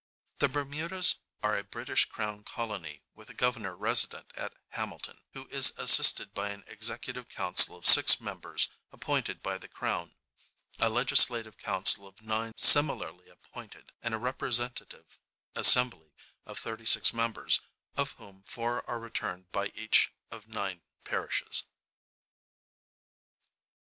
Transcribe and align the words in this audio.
The 0.39 0.47
Bermudas 0.49 1.17
are 1.43 1.55
a 1.59 1.63
British 1.63 2.05
crown 2.05 2.43
colony, 2.43 3.03
with 3.13 3.29
a 3.29 3.35
governor 3.35 3.75
resident 3.77 4.33
at 4.35 4.55
Hamilton, 4.69 5.19
who 5.33 5.47
is 5.49 5.73
assisted 5.77 6.33
by 6.33 6.49
an 6.49 6.63
executive 6.65 7.29
council 7.29 7.75
of 7.75 7.85
6 7.85 8.19
members 8.19 8.67
appointed 8.91 9.43
by 9.43 9.59
the 9.59 9.67
crown, 9.67 10.15
a 10.79 10.89
legislative 10.89 11.59
council 11.59 12.07
of 12.07 12.23
9 12.23 12.53
similarly 12.57 13.29
appointed, 13.29 13.91
and 14.01 14.15
a 14.15 14.17
representative 14.17 15.19
assembly 15.53 16.11
of 16.47 16.57
36 16.57 17.13
members, 17.13 17.61
of 17.95 18.13
whom 18.13 18.41
four 18.41 18.83
are 18.89 18.97
returned 18.99 19.51
by 19.51 19.67
each 19.75 20.11
of 20.31 20.47
nine 20.47 20.81
parishes. 21.03 21.65